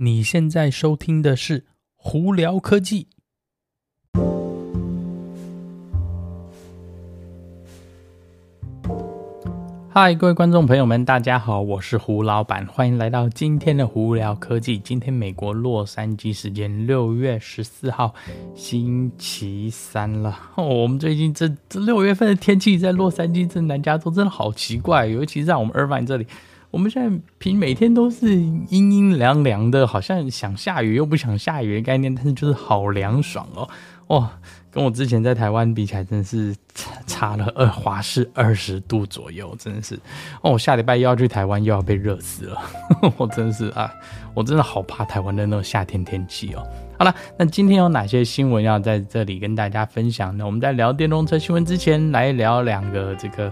[0.00, 1.60] 你现在收听的是
[1.96, 3.08] 《胡聊科技》。
[9.88, 14.78] 嗨，各位观众朋友们，大家好，我是胡老板，欢迎来到今天的《胡聊科技》。
[14.82, 18.14] 今天美国洛杉矶时间六月十四号，
[18.54, 20.38] 星期三了。
[20.54, 26.24] 哦，我们最近这这六月份的天气，在洛杉矶、这南加州真的好奇怪，尤其在我们尔曼这里。
[26.70, 33.68] 我们现在平每天都是阴阴凉凉的，好像想下雨又不想下雨的概念，但是就是好凉爽哦，
[34.08, 34.28] 哦，
[34.70, 36.54] 跟我之前在台湾比起来，真的是
[37.06, 39.94] 差了二华氏二十度左右，真的是
[40.42, 42.60] 哦，我下礼拜又要去台湾，又要被热死了，
[43.16, 43.90] 我真是啊，
[44.34, 46.62] 我真的好怕台湾的那种夏天天气哦。
[46.98, 50.44] 好了，那今天有哪些新闻要在这里跟大家分享呢？
[50.44, 53.50] 我们在聊电动车新闻之前，来聊两个这个。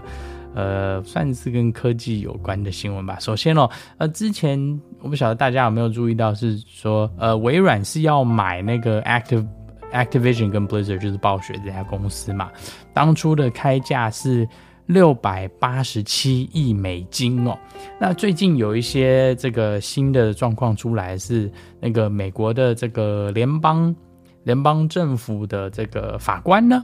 [0.57, 3.19] 呃，算是跟科技有关的新闻吧。
[3.19, 3.69] 首先哦，
[3.99, 4.57] 呃，之前
[5.01, 9.45] 我不晓得大家有没有注意到，是说，呃，微软是要买那个 Active
[9.93, 12.49] Activision 跟 Blizzard，就是暴雪这家公司嘛。
[12.91, 14.49] 当初的开价是
[14.87, 17.55] 六百八十七亿美金哦。
[18.01, 23.95] 那最近有一些这个新的状况出来，是那个美国的这个联邦
[24.43, 26.83] 联邦政府的这个法官呢，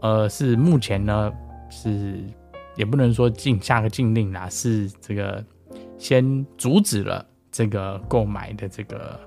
[0.00, 1.30] 呃，是目前呢
[1.68, 2.18] 是。
[2.80, 5.44] 也不能说禁下个禁令啦，是这个
[5.98, 9.20] 先阻止了这个购买的这个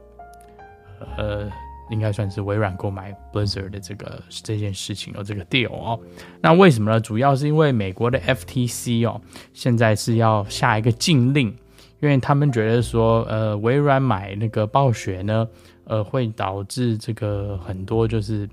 [1.15, 1.47] 呃，
[1.91, 5.99] 应该算是微软购买 Blizzard 的这个这件事情哦，这个 deal 哦。
[6.41, 6.99] 那为什么呢？
[6.99, 9.21] 主要是因为美国的 FTC 哦，
[9.53, 11.55] 现在是要下一个禁令，
[11.99, 15.47] 因为他们觉得说，呃，微软买那个暴雪呢，
[15.83, 18.49] 呃，会导致这个很多就是。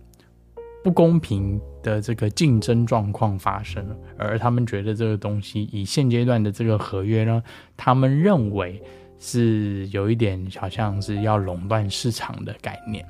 [0.83, 7.43] 不公平的这个竞争状况发生了，而他们觉得这个东西以现阶段的这个合约呢，
[7.77, 8.83] 他们认为
[9.19, 13.05] 是有一点好像是要垄断市场的概念，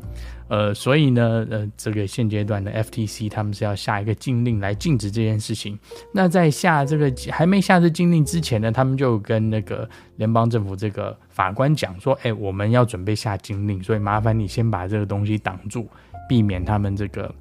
[0.48, 5.78] 呃，所以呢，呃，这个现阶段的 FTC 他们是要下一个禁令来禁止这件事情。
[6.12, 15.88] 那在下这个还没下这禁令之前呢，他们就跟那个联邦政府这个法官讲说，哎，我们要准备下禁令，所以麻烦你先把这个东西挡住，
[16.28, 17.32] 避免他们这个。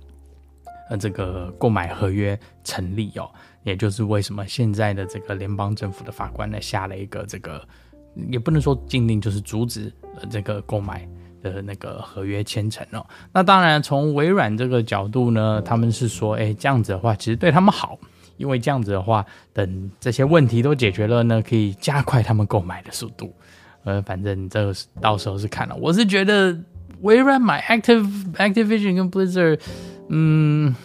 [0.90, 3.30] 呃，这个购买合约成立哦，
[3.64, 7.62] 也就是为什么现在的这个联邦政府的法官呢，下了一个这个，
[8.32, 9.94] 也不能说禁令，就是阻止
[10.32, 11.08] 这个购买
[11.44, 13.06] 的那个合约签成哦。
[13.32, 17.96] 那当然，从微软这个角度呢，他们是说，哎，这样子的话其实对他们好，
[18.38, 19.24] 因为这样子的话，
[19.54, 23.32] 等这些问题都解决了呢，可以加快他们购买的速度。
[23.84, 26.58] 呃，反正这个到时候是看了，我是觉得
[27.02, 29.60] 微软买 Active Activision 跟 Blizzard。
[30.10, 30.76] 嗯，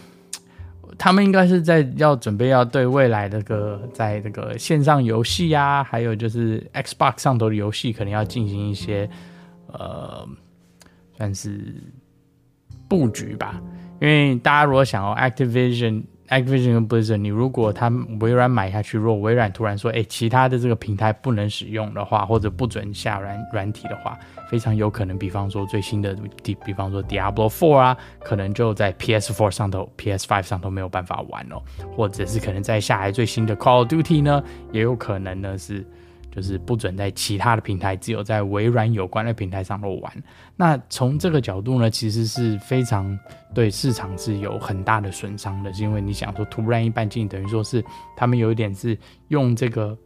[0.97, 9.09] 他们应该是在要准备要对未来的个在这个线上游戏呀，还有就是 Xbox 上头的游戏，可能要进行一些
[9.67, 10.27] 呃，
[11.17, 11.75] 算是
[12.89, 13.61] 布局吧。
[14.01, 16.05] 因为大家如果想要 Activision。
[16.29, 24.19] Activision 跟 Blizzard，你如果他微软买下去，如果微软突然说，哎，其他的这个平台不能使用的话，或者不准下软软体的话，
[24.49, 31.63] 非常有可能，比方说最新的，比方说 Diablo Four 啊，可能就在 PS Four 上头、PS Five 上头没有办法玩哦，
[31.95, 34.43] 或者是可能在下来最新的 Call of Duty 呢，
[34.73, 35.85] 也有可能呢是。
[36.35, 40.13] 就是不准在其他的平台，只有在微软有关的平台上头玩。
[40.57, 43.17] 那从这个角度呢，其实是非常
[43.55, 47.85] 对市场是有很大的损伤的，是因为你想说突然一半进，等于说是
[48.17, 49.97] 他们有一点是用这个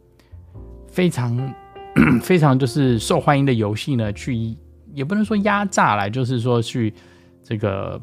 [0.87, 1.35] 非常
[2.21, 4.55] 非常就是受欢迎的游戏呢，去
[4.93, 6.93] 也不能说压榨来，就是说去
[7.41, 7.99] 这个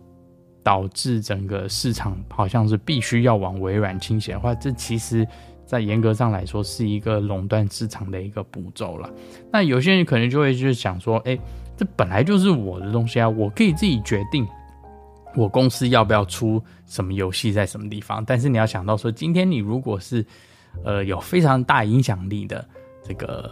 [0.64, 5.24] 导致整个市场好像是必须要往微软倾斜的话，这其实。
[5.66, 9.12] 在严格上来说，是一个垄断市场的一个步骤了。
[9.52, 11.36] 那有些人可能就会就是想说，哎，
[11.76, 14.46] 这本来就是我的东西啊，我可以自己决定
[15.34, 18.24] 我公司要不要出什么游戏在什么地方。
[18.24, 20.24] 但是你要想到说，今天你如果是
[20.84, 22.66] 呃有非常大影响力的
[23.02, 23.50] 这个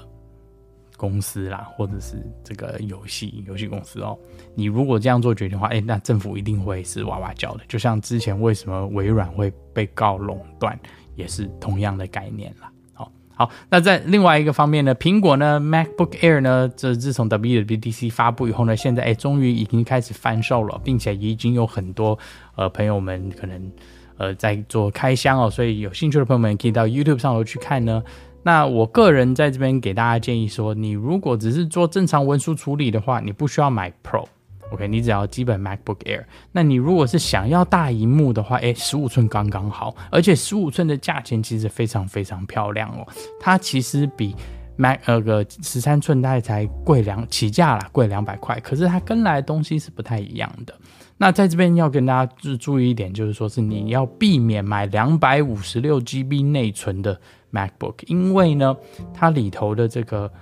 [0.97, 4.17] 公司啦，或者是这个游戏游戏公司哦，
[4.55, 7.65] 你如果这样做决定的话，哎，那政府一定会是哇哇叫的。
[7.67, 10.79] 就像之前为什么微软会被告垄断？
[11.15, 12.69] 也是同样的概念了。
[12.93, 22.19] 好，好，那在另外一个方面呢，苹果呢，MacBook Air 呢，这自从 WWDC 发布以后呢，现在哎，终于已经开始贩售了，并且已经有很多
[22.57, 23.73] 呃朋友们可能
[24.17, 28.03] 呃在做开箱哦，所以有兴趣的朋友们可以到 YouTube 上头去看呢。
[28.43, 34.27] 那我个人在这边给大家建议说，你如果只是做正常文书处理的话，你不需要买 Pro。
[34.73, 36.25] OK，你只要基本 MacBook Air。
[36.51, 43.07] 那你如果是想要大荧幕的话，诶，十五寸刚刚好，而且十五寸的价钱其实非常非常漂亮哦。
[43.39, 44.35] 它其实比
[44.77, 48.59] Mac 呃个十三寸大概才贵两起价啦，贵两百块。
[48.61, 50.75] 可是它跟来的东西是不太一样的。
[51.17, 57.21] 那在这边要跟大家注注意一点，就是说是你要避免买两百五十六 GB 内存的
[57.53, 58.75] MacBook，因为呢，
[59.13, 60.33] 它里头的这个。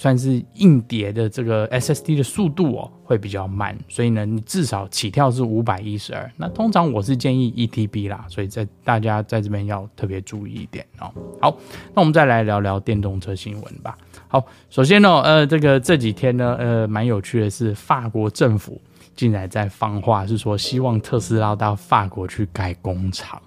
[0.00, 6.32] 算是硬碟的这个 SSD 的速度哦，会比较慢，所以呢，你至少起跳是五百一十二。
[6.38, 11.12] 那通常我是建议一 TB 啦，所以在大家在这边要特别注意一点哦。
[11.38, 11.54] 好，
[11.92, 13.94] 那我们再来聊聊电动车新闻吧。
[14.26, 18.80] 好，首先呢，呃，这个这几天呢，呃，蛮有趣的是，法国政府
[19.14, 23.38] 竟然在放话，是说希望特斯拉到法国去盖工厂。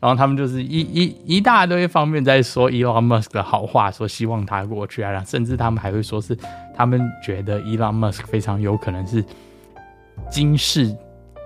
[0.00, 6.36] 然后他们就是一一一大堆方面在说 Elon Musk 的好话，说希望他过去啊，然后甚至他们还会说是
[6.76, 9.24] 他们觉得 Elon Musk 非常有可能是
[10.30, 10.96] 今世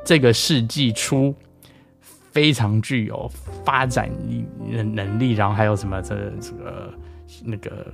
[0.05, 1.35] 这个世纪初
[2.33, 3.31] 非常具有
[3.65, 4.11] 发展
[4.69, 6.95] 能能力，然后还有什么这这个
[7.45, 7.87] 那个。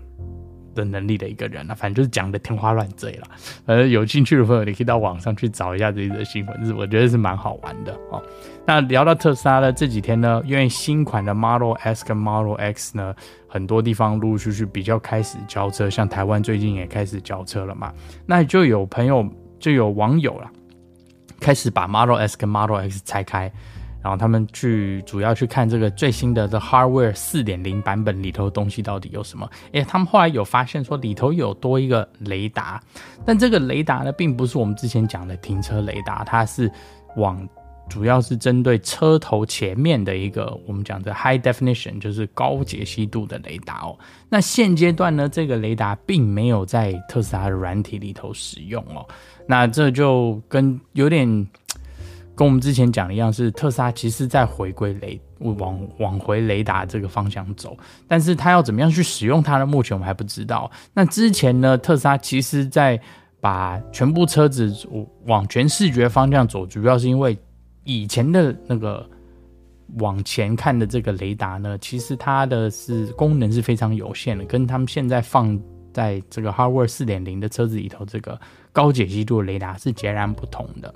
[0.75, 3.27] 的能力的一个人啊，反正就是讲的天花乱坠了。
[3.67, 8.23] 呃，有兴趣的朋友，你可以到网上去找一下这个新闻，是我觉得是蛮好玩的哦。
[8.67, 13.15] 那聊到特斯拉呢，这几天呢，因为新款的 Model S 跟 Model X 呢，
[13.49, 17.93] 很多地方陆陆续续比较开始交车，像台湾最近也开始交车了嘛，
[18.27, 19.27] 那就有朋友
[19.59, 20.51] 就有网友了，
[21.41, 23.51] 开始把 Model S 跟 Model X 拆开。
[24.03, 29.47] 然后他们去主要去看这个最新的 The Hardware 四点零版本里头的东西到底有什么？
[29.73, 32.83] 诶，他们后来有发现说里头有多一个雷达，
[33.27, 36.73] 但这个雷达呢，并不是我们之前讲的停车雷达，它是
[37.17, 37.47] 往
[37.91, 43.99] 主要是针对车头前面的一个我们讲的 High Definition，就是高解析度的雷达哦。
[44.31, 49.07] 那现阶段呢，这个雷达并没有在特斯拉的软体里头使用哦。
[49.47, 51.47] 那这就跟有点。
[52.41, 57.77] 跟我们之前讲的一样，是特斯拉其实在回归雷往往回雷达这个方向走，
[58.09, 59.67] 但是它要怎么样去使用它呢？
[59.67, 60.71] 目前我们还不知道。
[60.95, 62.99] 那之前呢，特斯拉其实在
[63.43, 64.75] 把全部车子
[65.27, 67.37] 往全视觉方向走，主要是因为
[67.85, 69.07] 以前的那个
[69.99, 75.61] 往前看的这个雷达呢，其实它的是功能是非常有限的，跟他们现在放
[75.93, 78.41] 在这个 Hardware 四点零的车子里头这个
[78.73, 80.95] 高解析度的雷达是截然不同的。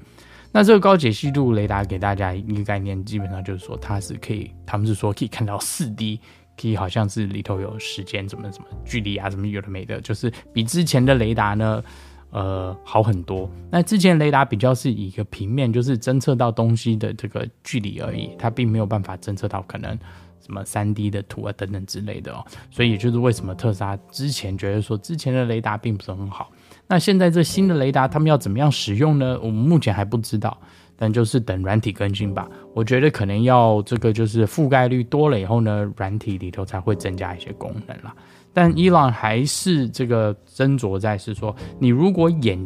[0.57, 6.21] 那这个高解析度雷达给大家一个概念，基本上就是说它是可以，他们是说可以看到四 D，
[6.57, 11.83] 可以好像是里头有时间怎么怎么距离啊，怎么有的没的，就是比之前的雷达呢，
[12.31, 13.51] 呃，好很多。
[13.69, 19.99] 那之前雷达比较是以一个平面，就是侦测到东西的这个距离而已，它并没有办法侦测到可能
[20.41, 22.47] 什么三 D 的图啊等等之类的哦。
[22.71, 26.53] 所以也就是为什么特斯拉之前觉得说之前的雷达并不是很好。
[26.87, 29.39] 那现在这新的雷达，他们要怎么样使用呢？
[29.41, 30.57] 我们目前还不知道，
[30.97, 32.49] 但就是等软体更新吧。
[32.75, 38.15] 我觉得可能要这个就是覆盖率多了以后呢，软体里头才会增加一些功能啦。
[38.53, 42.65] 但伊朗还是这个斟酌在是说，你如果眼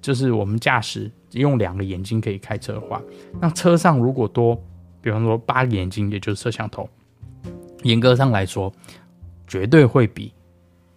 [0.00, 3.00] 就是我们驾驶用两个眼睛可以开车的话，
[3.40, 4.60] 那车上如果多，
[5.02, 6.88] 比方说八个眼睛，也就是摄像头，
[7.82, 8.72] 严格上来说，
[9.46, 10.32] 绝对会比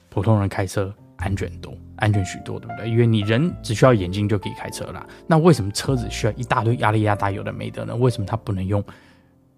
[0.10, 1.74] 普通人开车安全多。
[2.01, 2.89] 安全许多，对不对？
[2.89, 5.07] 因为你人只需要眼睛就可以开车了。
[5.27, 7.95] 那为什么车子需要一大堆压力压大有的没的呢？
[7.95, 8.83] 为什么它不能用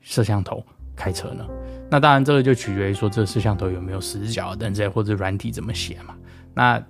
[0.02, 0.64] 摄像头
[0.96, 1.48] 开车呢？
[1.90, 6.14] 那当然，这个就取决于说这个摄像头有没有死角等等，或者软体怎么写嘛。
[6.54, 6.84] 那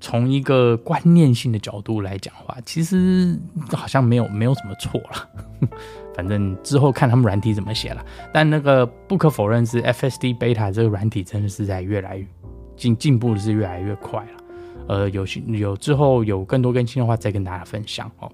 [0.00, 3.38] 从一个观念性的角度来讲话，其实
[3.72, 5.68] 好像没有没有什么错了。
[6.14, 8.04] 反正之后看他们软体怎么写了。
[8.32, 12.26] 但那个不可否认是 FSD Beta 这个软体真的是在越来越
[12.76, 14.39] 进进步是越来越快了。
[14.88, 18.30] 呃，有有之后有更多更新的话，再跟大家分享哦。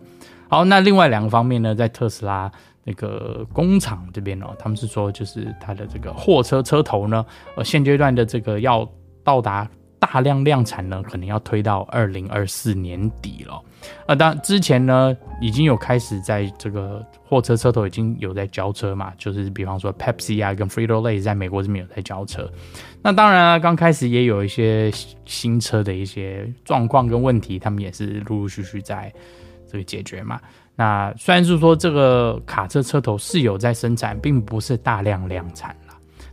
[0.49, 2.51] 好，那另外两个方面呢，在特斯拉
[2.85, 7.25] 那个工厂这边哦，他们是说，就是它的这个货车车头呢，
[7.57, 8.89] 呃，现阶段的这个要
[9.25, 13.63] 到达大量量产呢，可能要推到二零二四年底了。
[14.07, 22.51] 啊，当之前呢，已经有开始在这个货车车头已经有在交车嘛，就是比方说 Pepsi 啊跟 Frito-Lay 在美国这边有在交车。
[23.03, 24.91] 那当然啊，刚开始也有一些
[25.25, 29.13] 新车的一些状况跟问题，他们也是陆陆续续在
[29.71, 30.41] 这个解决嘛。
[30.75, 35.75] 那虽然是说这个卡车车头是有在生产，并不是大量量产。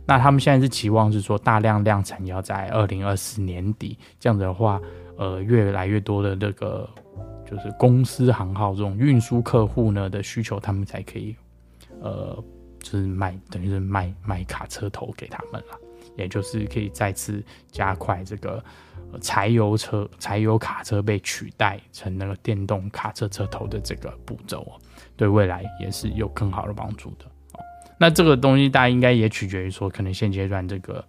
[0.06, 4.80] 那他们现在是期望是说大量量产要在二零二四年底，这样子的话，
[5.16, 6.88] 呃，越来越多的这个。
[7.46, 11.36] 就是公司行号这种运输客户呢的需求，他们才可以，
[12.00, 12.42] 呃，
[12.80, 15.78] 就是卖，等于是卖卖卡车头给他们了，
[16.16, 18.64] 也就是可以再次加快这个
[19.20, 24.66] 柴油车、柴油卡车被取代成那个电动卡车车头的这个步骤，
[25.14, 27.26] 对未来也是有更好的帮助的。
[27.98, 31.04] 那这个东西大家应该也取决于说，可能现阶段这个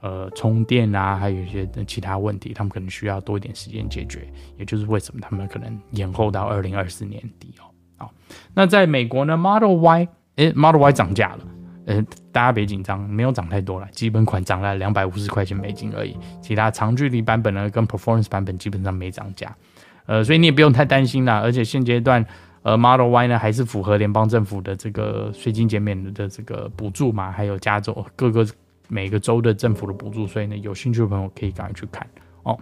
[0.00, 4.26] 呃充电啊，还有一些其他问题，他们可能需要多一点时间解决，
[4.58, 7.64] 也就是为什么他们可能延后到二零二四年底哦。
[7.96, 8.12] 好，
[8.54, 11.44] 那在美国呢，Model Y，诶，Model Y 涨价了。
[11.84, 16.16] 呃，大家别紧张，没有涨太多了，基本款涨了两百五十块钱美金而已。
[16.40, 19.52] 其他长距离版本呢，跟 Performance 版本基本上没涨价，
[20.06, 21.40] 呃，所以你也不用太担心啦。
[21.40, 22.24] 而且现阶段，
[22.62, 28.46] 呃，Model Y 呢还是符合联邦政府的这个税金减免的这个补助嘛，还有加州各个
[28.88, 32.06] 每个州的政府的补助，所以呢，有兴趣的朋友可以赶快去看
[32.42, 32.58] 哦。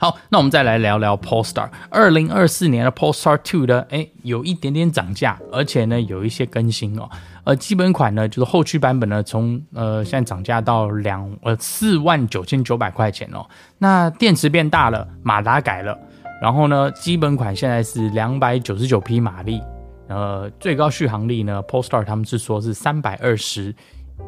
[0.00, 1.68] 好，那我们再来聊聊 Polestar。
[1.90, 7.10] 二零二四年的 Polestar Two 的，诶，有一点点涨价，而且呢，有一些更新哦。
[7.42, 13.44] 呃，基本款呢，就是后驱版本呢，从呃现在涨价到两呃四万九千九百块钱哦。
[13.78, 15.98] 那电池变大了，马达改了，
[16.40, 19.60] 然后呢，基本款现在是两百九十九匹马力，
[20.08, 23.74] 呃，最高续航力呢，Polestar 他们是说是三百二十。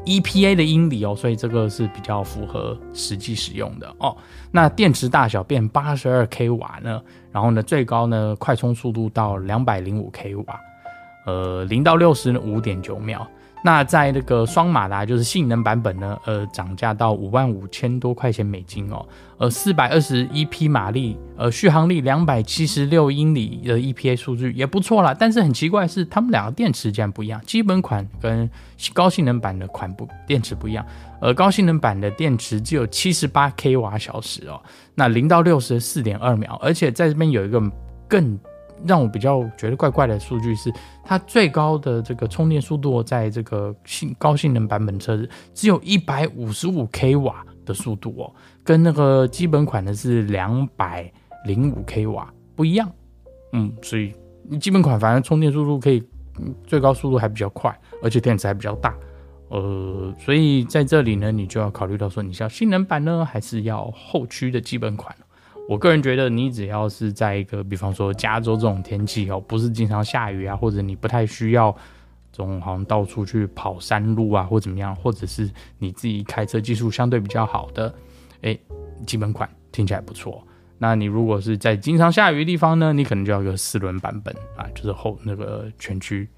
[0.07, 4.17] EPA 的英里哦，所以这个是比较符合实际使用的哦。
[4.53, 7.03] 那电池大小变八十二 k 瓦呢，
[7.33, 10.61] 然后呢，最高呢快充速度到两百零五 k 瓦，
[11.27, 13.27] 呃，零到六十五点九秒。
[13.63, 25.15] 那在那个双马达就是性能版本呢，呃，涨价到五万五千多块钱美金哦，呃，四百二十一匹马力，呃，续航力两百七十六英里的 EPA 数据也不错啦。
[25.19, 28.49] 但是很奇怪是，他们两个电池竟然不一样，基本款跟
[28.95, 30.85] 高性能版的款不电池不一样，
[31.21, 34.59] 呃，高性能版的电池只有七十八 k 瓦小时哦，
[34.95, 37.61] 那零到六十四点二秒，而且在这边有一个
[38.09, 38.39] 更。
[38.87, 40.73] 让我比较觉得怪怪的数据是，
[41.05, 48.33] 它最高的这个充电速度，在这个性高性能版本车子只有一百五十五 k 瓦的速度哦，
[48.65, 51.11] 跟那个基本款的是两百
[51.45, 52.91] 零五 k 瓦不一样。
[53.53, 54.13] 嗯，所以
[54.49, 56.03] 你基本款反正充电速度可以，
[56.67, 58.95] 最高速度还比较快，而且电池还比较大。
[59.49, 65.15] 呃，所以在这里呢，你就要考虑到说，你是要性能版呢，还是要后驱的基本款？
[65.71, 71.71] 我个人觉得，你只要是在一个，比方说加州这种天气哦，不是经常下雨啊，或者你不太需要
[72.33, 75.49] 这种好像到处去跑山路啊，或怎么样，或者是
[75.79, 77.95] 你自己开车技术相对比较好的，
[78.43, 78.59] 哎，
[79.07, 80.45] 基本款听起来不错。
[80.79, 86.29] 那你如果是在经常下雨的地方呢，你可能就要一个四轮版本啊，就是后那个全驱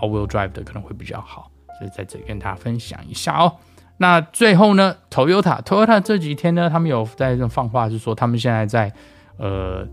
[0.00, 1.50] all-wheel drive 的可能会比较好。
[1.76, 3.52] 所以在这里跟大家分享一下哦。
[3.98, 8.92] 那最后呢，Toyota，Toyota 这几天呢，他们有在这放话，是说他们现在在
[9.38, 9.86] 呃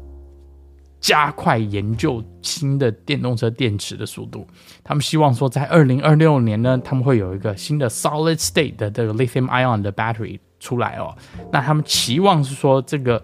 [0.99, 4.45] 加快研究新的电动车电池的速度。
[4.83, 11.15] 他们希望说，在二零二六年呢，他们会有一个新的 Solid State 的这个 Lithium Ion 的 Battery 出来哦。
[11.51, 13.23] 那他们期望是说，这个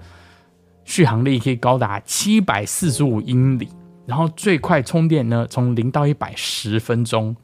[0.86, 3.68] 续航力可以高达七百四十五英里。
[4.10, 7.36] 然后最快充电呢，从零到一百十分钟，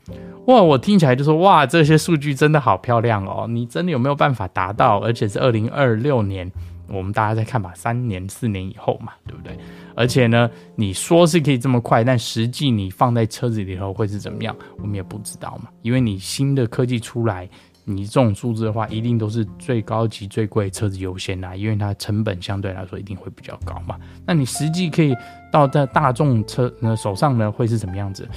[0.47, 0.59] 哇！
[0.59, 3.45] 我听起来就说哇，这些数据真的好漂亮哦。
[3.47, 4.99] 你真的有没有办法达到？
[4.99, 6.51] 而且是二零二六年，
[6.87, 9.55] 我们大家再看吧，三年四年以后嘛，对不对？
[9.95, 15.69] 而且呢，你说是可以这么快，但实际你放在车子里头会是怎么样，我们也不知道嘛。
[15.83, 17.47] 因为你新的科技出来。
[17.87, 23.95] 你这种数字的话，一定都是最高级、最贵车子优先啦，因为它成本相对来说一定会比较高嘛。
[24.25, 25.15] 那你实际可以
[25.51, 28.27] 到在大众车呢手上呢，会是什么样子？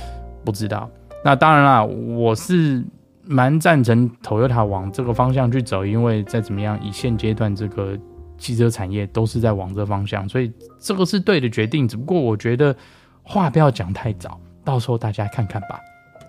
[0.44, 0.88] 不知道。
[1.24, 2.84] 那当然啦，我是
[3.24, 7.98] 蛮赞成 Toyota 往这个方向去走，因为再怎么样，以现阶段这个
[8.36, 11.88] 汽车产业都是在往这方向，所以这个是对的决定。
[11.88, 12.76] 只不过我觉得
[13.22, 15.80] 话不要讲太早，到时候大家看看吧。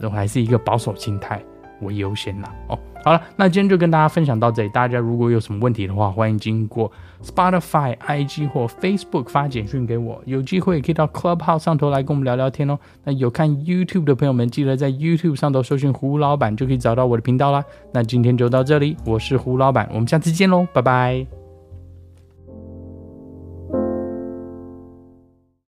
[0.01, 1.43] 我还是一个保守心态。
[1.81, 4.69] 为优先啦哦，好了，那今天就跟大家分享到这里。
[4.69, 6.91] 大家如果有什么问题的话，欢迎经过
[7.23, 10.21] Spotify、IG 或 Facebook 发简讯给我。
[10.25, 12.77] 有机会可以到 Clubhouse 上头来跟我们聊聊天哦。
[13.05, 17.63] 那有看 YouTube 的朋友们，记得在 YouTube 上头搜寻胡老板，就可以找到我的频道啦。
[17.93, 21.38] 那今天就到这里，我是胡老板，我们下次见喽，拜拜。